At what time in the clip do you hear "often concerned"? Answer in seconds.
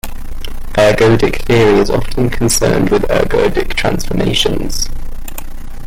1.91-2.89